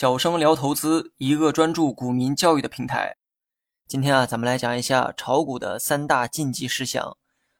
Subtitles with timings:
[0.00, 3.16] 小生聊投资，一个专注股民教育的平台。
[3.88, 7.16] 今天啊，咱们来讲一下炒股的三大禁忌事项。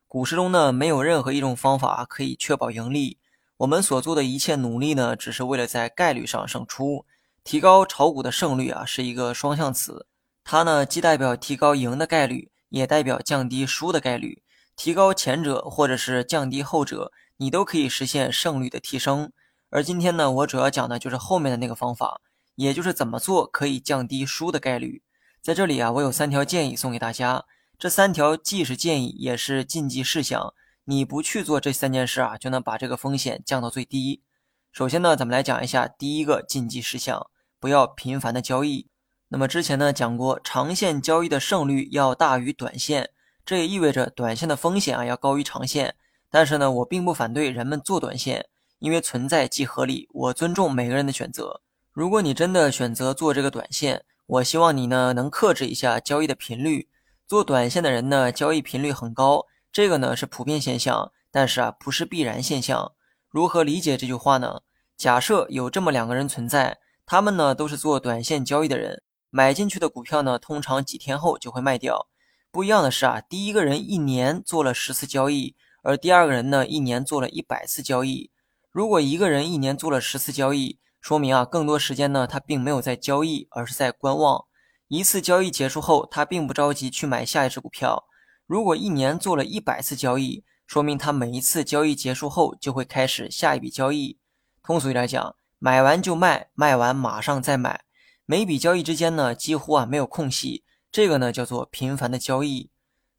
[0.06, 3.18] 股市中呢，没有任何一种方法可以确保盈利。
[3.56, 7.04] 我们所做的一切努力呢，只是为了在概率上胜出。
[7.42, 10.06] 提高炒股的胜率啊，是一个双向词，
[10.44, 14.44] 它呢既代表提高赢的概率，也代表降低输的概率。
[14.76, 19.32] 提高前者或者是降低后者，你都可以实现胜率的提升。
[19.70, 22.20] 而今天呢，我主要讲的就是后面的那个方法。
[22.54, 25.04] 也就是怎么做可以降低输的概率，
[25.40, 27.44] 在这里啊，我有三条建议送给大家。
[27.78, 30.52] 这三条既是建议，也是禁忌事项。
[30.86, 34.24] 你不去做这三件事啊，就能把这个风险降到最低。
[34.72, 37.30] 首先呢，咱们来讲一下第一个禁忌事项：
[37.60, 38.88] 不要频繁的交易。
[39.28, 43.10] 那么之前呢讲过，长线交易的胜率要大于短线，
[43.44, 45.94] 这也意味着短线的风险啊要高于长线。
[46.28, 51.60] 但是呢，我并不反对人们做短线，因为存在即合理，我尊重每个人的选择。
[51.92, 56.88] 如果你真的选择做这个短线，我希望你呢能克制一下交易的频率。
[57.26, 62.92] 做短线的人呢，交易频率很高，这个呢是普遍现象，但是啊不是必然现象。
[63.28, 64.60] 如何理解这句话呢？
[64.96, 72.08] 假设有这么两个人存在，他们呢都是做短线交易的人，买进去的股票呢通常几天后就会卖掉。
[72.50, 78.30] 不一样的是啊，第一个人一年做了十次交易，而第二个人呢一年做了一百次交易。
[78.70, 84.44] 如果一个人一年做了十次交易，说明啊，更多时间呢，他并没有在交易，而是在观望。
[84.88, 88.04] 一次交易结束后，他并不着急去买下一只股票。
[88.46, 94.18] 如果一年做了一百次交易，说明他每一次交易结束后就会开始下一笔交易。
[94.62, 97.84] 通俗一点讲，买完就卖，卖完马上再买，
[98.26, 100.64] 每笔交易之间呢，几乎啊没有空隙。
[100.92, 102.70] 这个呢叫做频繁的交易。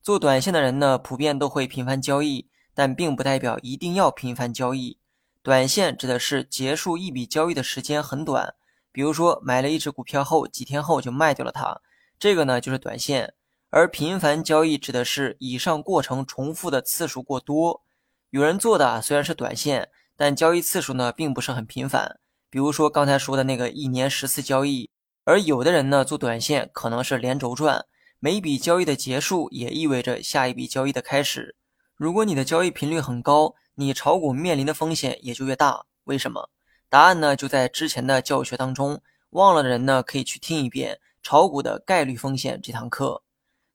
[0.03, 4.98] 做短线的人呢，普遍都会频繁交易，但并不代表一定要频繁交易。
[5.41, 8.55] 短线指的是结束一笔交易的时间很短，
[8.91, 11.79] 比如说买了一只股票后，几天后就卖掉了它，
[12.19, 13.33] 这个呢就是短线。
[13.69, 17.83] 而频繁交易指的是以上过程重复的次数过多。
[18.31, 22.19] 有人做的虽然是短线，但交易次数呢并不是很频繁，
[22.49, 24.89] 比如说刚才说的那个一年十次交易。
[25.23, 27.85] 而有的人呢做短线可能是连轴转，
[28.19, 31.55] 每笔交易的结束也意味着下一笔交易的开始。
[31.95, 36.49] 如果你的交易频率很高，你炒股面临的风险也就越大，为什么？
[36.89, 43.23] 答案呢就在之前的教学当中，忘了的人呢可以去听一遍炒股的概率风险这堂课。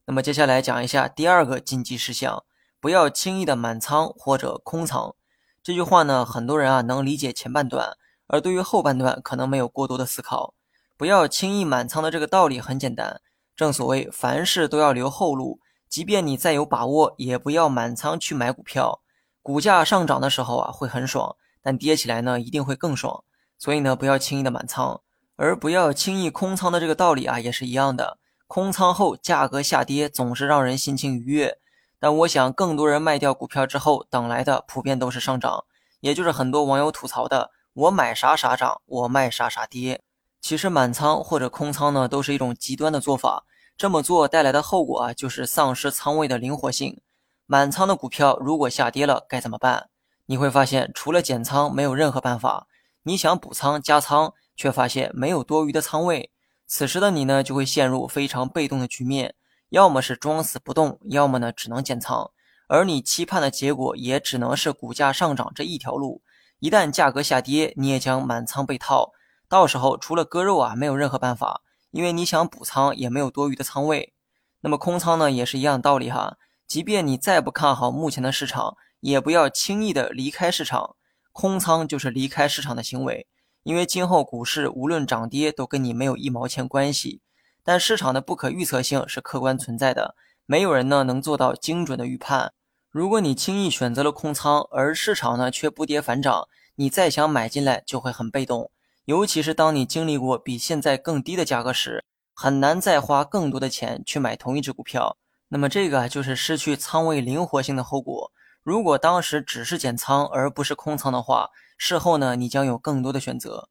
[0.05, 2.43] 那么接下来讲一下第二个禁忌事项，
[2.79, 5.15] 不要轻易的满仓或者空仓。
[5.63, 10.53] 这句话呢，很多人啊能理解前半段，而对于后半段可能没有过多的思考。
[10.95, 13.19] 不要轻易满仓的这个道理很简单，
[13.55, 19.01] 正所谓凡事都要留后路，即便你再有把握，也不要满仓去买股票。
[19.45, 23.23] 股价上涨的时候啊，会很爽，但跌起来呢，一定会更爽。
[23.59, 25.01] 所以呢，不要轻易的满仓，
[25.35, 28.17] 而不要轻易空仓的这个道理啊，也是一样的。
[28.47, 31.59] 空仓后价格下跌，总是让人心情愉悦。
[31.99, 35.65] 但我想，更多人卖掉股票之后，等来的普遍都是上涨，
[35.99, 40.01] 也就是很多网友吐槽的：“我买啥啥涨，我卖啥啥跌。”
[40.41, 43.45] 其实满仓或者空仓呢，都是一种极端的做法。
[43.77, 46.99] 这么做带来的后果啊，就是丧失仓位的灵活性。
[47.47, 49.89] 满仓的股票如果下跌了该怎么办？
[50.25, 52.67] 你会发现除了减仓没有任何办法。
[53.03, 56.31] 你想补仓加仓，却发现没有多余的仓位。
[56.65, 59.35] 此时的你呢就会陷入非常被动的局面，
[59.69, 62.31] 要么是装死不动，要么呢只能减仓。
[62.67, 66.23] 而你期盼的结果也只能是股价上涨这一条路。
[66.57, 69.11] 一旦价格下跌，你也将满仓被套，
[69.47, 74.15] 到时候除了割肉啊没有任何办法，因为你想补仓也没有多余的仓位。
[74.61, 76.37] 那么空仓呢也是一样道理哈。
[76.67, 80.95] 即便你再不看好目前的市场，也不要轻易的离开市场。
[81.31, 83.27] 空仓就是离开市场的行为，
[83.63, 87.21] 因为今后股市无论涨跌都跟你没有一毛钱关系。
[87.63, 90.15] 但市场的不可预测性是客观存在的，
[90.45, 92.53] 没有人呢能做到精准的预判。
[92.89, 98.71] 如果你轻易选择了空仓，而市场呢却不跌反涨，你再想买进来就会很被动。
[99.05, 105.17] 尤其是当你经历过比现在更低的价格时，很难再花更多的钱去买同一只股票。
[105.49, 108.31] 那么这个就是失去仓位灵活性的后果。
[108.63, 113.69] 如果当时只是减仓而不是空仓的话，事后呢你将有更多的选择。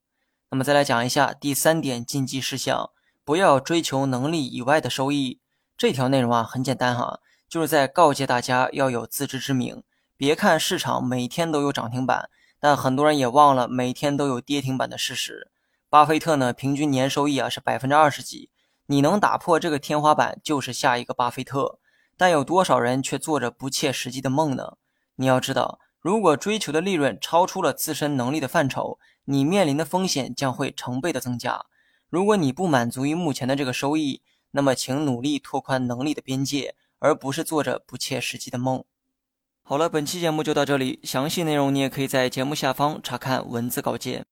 [0.51, 2.91] 那么再来讲一下第三点禁忌事项：
[3.25, 5.41] 不要追求能力以外的收益。
[5.77, 7.19] 这条内容啊很简单哈，
[7.49, 9.83] 就是在告诫大家要有自知之明。
[10.17, 12.31] 别看市场每天都有涨停板，
[12.61, 15.51] 但很多人也忘了每天都有跌停板的事实。
[15.91, 18.51] 巴菲特呢平均年收益啊是百分之二十几。
[18.87, 21.79] 你能打破这个天花板，就是下一个巴菲特。
[22.17, 24.77] 但有多少人却做着不切实际的梦呢？
[25.17, 31.65] 你要知道，如果追求的利润超出了自身能力的范畴，你面临的风险将会成倍的增加。
[32.09, 34.23] 如果你不满足于目前的这个收益，
[34.53, 38.85] 那么请努力拓宽能力的边界，而不是做着不切实际的梦。
[39.63, 44.25] 好了，本期节目就到这里，详细内容你也可以在节目下方查看文字稿件。